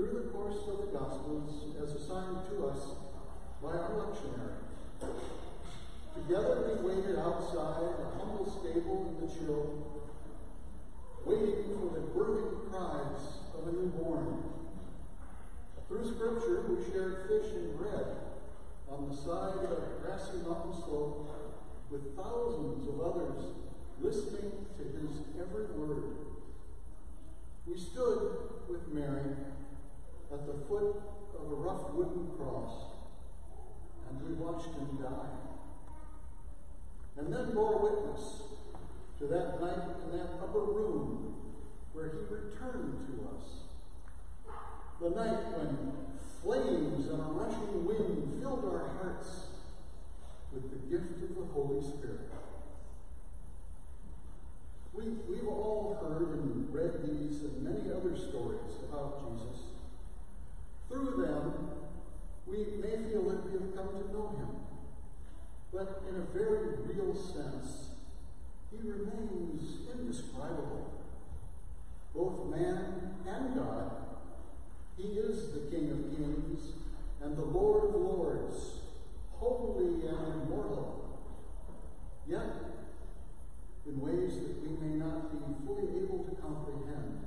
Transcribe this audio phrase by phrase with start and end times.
[0.00, 2.96] through the course of the Gospels as assigned to us
[3.62, 4.56] by our lectionary.
[6.14, 10.08] Together we waited outside a humble stable in the chill,
[11.26, 14.42] waiting for the birthing cries of a newborn.
[15.86, 18.06] Through Scripture, we shared fish and bread
[18.88, 21.28] on the side of a grassy mountain slope
[21.90, 23.44] with thousands of others
[24.00, 26.04] listening to his every word.
[27.66, 29.36] We stood with Mary
[30.32, 31.02] at the foot
[31.38, 32.92] of a rough wooden cross,
[34.08, 35.40] and we watched him die.
[37.16, 38.42] And then bore witness
[39.18, 41.34] to that night in that upper room
[41.92, 43.44] where he returned to us.
[45.00, 46.00] The night when
[46.42, 49.46] flames and a rushing wind filled our hearts
[50.52, 52.30] with the gift of the Holy Spirit.
[54.92, 59.69] We, we've all heard and read these and many other stories about Jesus.
[60.90, 61.70] Through them,
[62.46, 64.48] we may feel that we have come to know him.
[65.72, 67.90] But in a very real sense,
[68.72, 71.04] he remains indescribable.
[72.12, 73.92] Both man and God,
[74.96, 76.72] he is the King of kings
[77.22, 78.80] and the Lord of lords,
[79.38, 81.20] holy and immortal.
[82.26, 82.70] Yet,
[83.86, 87.26] in ways that we may not be fully able to comprehend,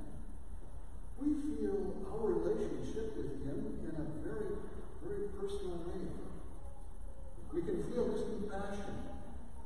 [1.18, 4.56] we feel our relationship with him in a very,
[5.02, 6.08] very personal way.
[7.52, 8.98] We can feel his compassion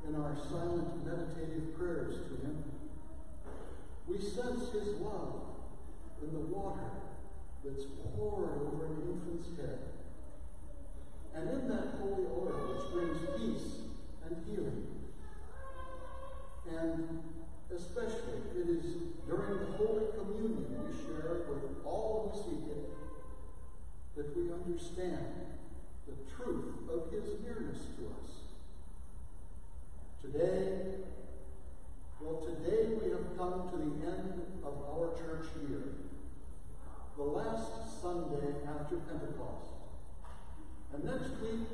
[0.07, 2.63] in our silent meditative prayers to him.
[4.07, 5.41] We sense his love
[6.21, 6.91] in the water
[7.63, 7.85] that's
[8.15, 8.87] poured over
[11.39, 13.79] And in that holy oil which brings peace
[14.25, 14.87] and healing.
[16.67, 17.23] And
[17.73, 18.85] especially, it is
[19.25, 22.89] during the Holy Communion we share with all who seek it
[24.17, 25.55] that we understand
[26.07, 28.31] the truth of his nearness to us.
[30.21, 30.95] Today,
[32.19, 35.83] well, today we have come to the end of our church year,
[37.15, 39.75] the last Sunday after Pentecost.
[40.93, 41.67] And next week,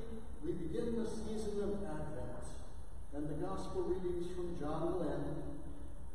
[0.43, 2.45] we begin the season of Advent
[3.13, 5.37] and the Gospel readings from John will end,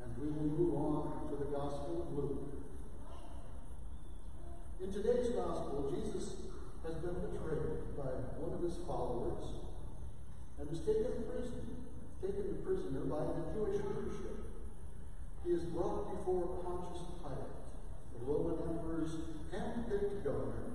[0.02, 2.50] and we will move on to the Gospel of Luke.
[4.82, 6.34] In today's Gospel, Jesus
[6.84, 8.10] has been betrayed by
[8.40, 9.44] one of his followers
[10.58, 11.80] and is taken prisoner
[12.20, 14.36] taken prisoner by the Jewish leadership.
[15.44, 17.59] He is brought before Pontius Pilate,
[18.22, 19.12] Roman emperor's
[19.50, 20.70] hand-picked governor.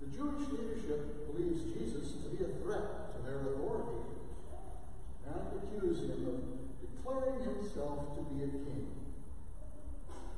[0.00, 4.02] The Jewish leadership believes Jesus to be a threat to their authority
[5.26, 6.38] and accuse him of
[6.80, 8.88] declaring himself to be a king.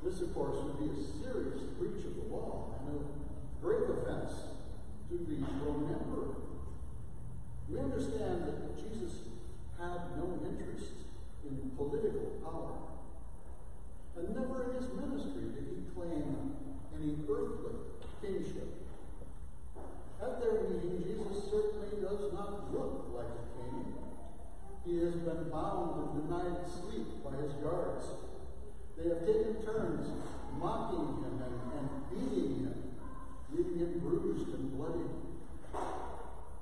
[0.03, 4.31] This, of course, would be a serious breach of the law and a grave offense
[5.09, 6.35] to the Roman emperor.
[7.67, 9.25] We understand that Jesus
[9.79, 11.09] had no interest
[11.43, 12.77] in political power.
[14.17, 16.53] And never in his ministry did he claim
[16.95, 17.75] any earthly
[18.21, 18.69] kingship.
[20.21, 23.93] At their meeting, Jesus certainly does not look like a king.
[24.85, 28.05] He has been bound and denied sleep by his guards.
[28.97, 30.07] They have taken turns
[30.59, 32.75] mocking him and, and beating him,
[33.51, 35.09] leaving him bruised and bloody.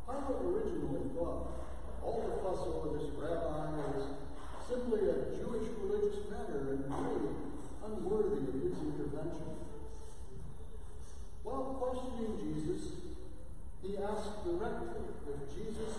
[0.08, 1.64] Pilate originally thought
[2.02, 4.04] all the fuss over this rabbi is
[4.68, 7.36] simply a Jewish religious matter and really
[7.86, 9.54] unworthy of his intervention.
[11.44, 12.92] While questioning Jesus,
[13.82, 15.94] he asked directly if Jesus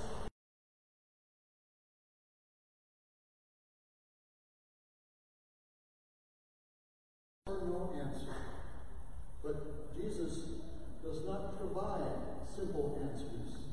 [7.47, 8.33] no answer.
[9.43, 10.39] But Jesus
[11.05, 13.69] does not provide simple answers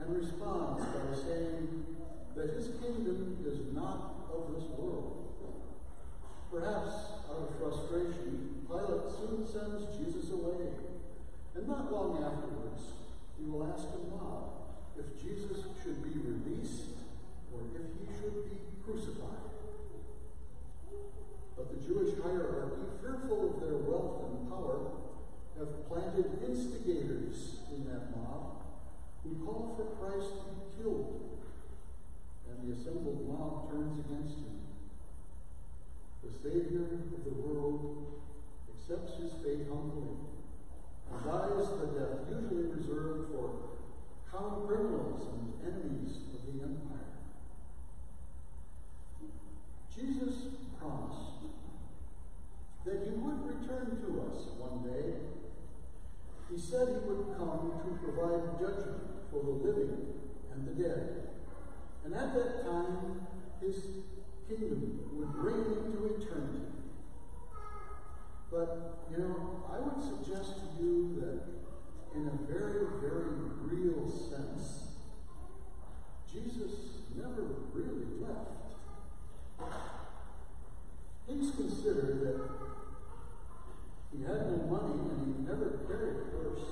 [0.00, 1.86] and responds by saying
[2.34, 5.18] that his kingdom is not of this world.
[6.50, 6.92] Perhaps
[7.30, 10.74] out of frustration, Pilate soon sends Jesus away.
[11.54, 12.82] And not long afterwards,
[13.38, 14.50] he will ask the mob
[14.98, 16.98] if Jesus should be released
[17.54, 19.42] or if he should be crucified.
[21.56, 24.98] But the Jewish hierarchy, fearful of their wealth and power,
[25.58, 28.64] have planted instigators in that mob
[29.24, 31.38] we call for Christ to be killed,
[32.48, 34.58] and the assembled mob turns against him.
[36.24, 36.82] The Savior
[37.14, 38.20] of the world
[38.74, 40.10] accepts his fate humbly
[41.10, 43.78] and dies the death usually reserved for
[44.30, 47.12] common criminals and enemies of the empire.
[49.94, 50.41] Jesus
[56.52, 59.00] He said he would come to provide judgment
[59.30, 59.96] for the living
[60.52, 61.28] and the dead.
[62.04, 63.26] And at that time,
[63.62, 63.76] his
[64.46, 66.66] kingdom would bring into eternity.
[68.50, 71.40] But, you know, I would suggest to you that
[72.14, 73.32] in a very, very
[73.62, 74.88] real sense,
[76.30, 76.72] Jesus
[77.16, 78.50] never really left.
[81.26, 82.71] Please consider that
[84.12, 86.68] he had no money and he never carried a purse.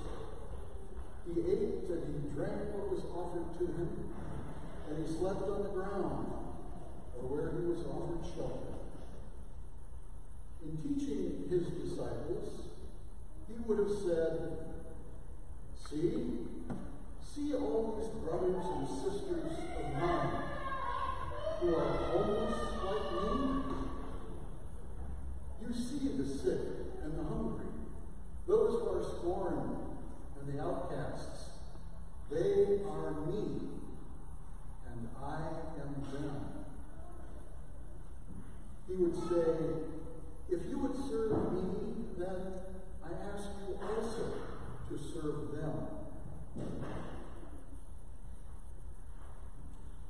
[1.24, 4.12] He ate and he drank what was offered to him,
[4.88, 6.26] and he slept on the ground
[7.16, 8.76] or where he was offered shelter.
[10.62, 12.76] In teaching his disciples,
[13.48, 14.60] he would have said,
[15.88, 16.46] See,
[17.24, 20.44] see all these brothers and sisters of mine
[21.60, 23.62] who are homeless like me?
[25.62, 26.69] You see the sick
[28.46, 29.76] those who are scorned
[30.40, 31.50] and the outcasts.
[32.30, 33.60] They are me,
[34.86, 35.38] and I
[35.80, 36.50] am them.
[38.88, 39.56] He would say,
[40.48, 42.52] If you would serve me, then
[43.04, 44.32] I ask you also
[44.88, 46.00] to serve them.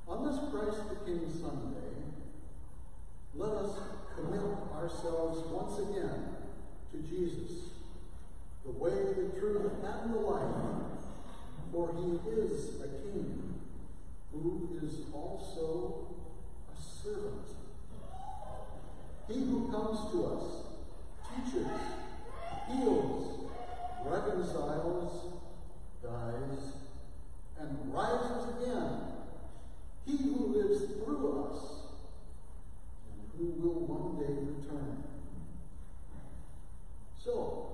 [0.09, 2.00] On this Christ the King Sunday,
[3.35, 3.79] let us
[4.17, 4.43] commit
[4.75, 6.37] ourselves once again
[6.91, 7.71] to Jesus,
[8.65, 10.81] the way, the truth, and the life,
[11.96, 13.60] he is a king
[14.32, 16.06] who is also
[16.72, 17.46] a servant.
[19.28, 20.44] He who comes to us
[21.28, 21.69] teaches,
[22.69, 23.50] heals,
[24.04, 25.34] reconciles,
[26.02, 26.72] dies,
[27.60, 29.00] and rises again.
[30.06, 31.62] He who lives through us
[33.12, 35.04] and who will one day return.
[37.22, 37.70] So,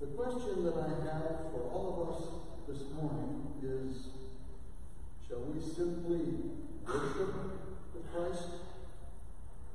[0.00, 4.06] the question that I have for all of us this morning is
[5.26, 6.20] shall we simply
[6.86, 7.34] worship
[7.92, 8.48] the Christ?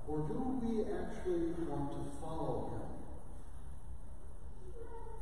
[0.07, 2.87] Or do we actually want to follow him?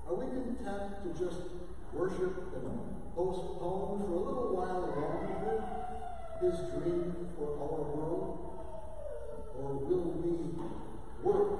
[0.08, 1.42] Are we content to just
[1.92, 5.58] worship and postpone for a little while longer
[6.42, 8.34] his dream for our world?
[9.58, 10.34] Or will we
[11.24, 11.54] work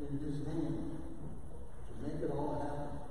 [0.00, 1.00] in his name
[1.88, 3.03] to make it all happen?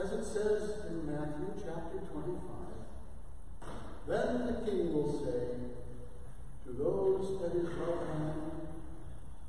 [0.00, 2.38] As it says in Matthew chapter 25,
[4.06, 5.58] then the king will say
[6.64, 8.68] to those at his right hand,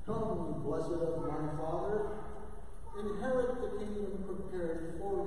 [0.08, 2.02] Come, blessed of my Father,
[2.98, 5.19] inherit the kingdom prepared for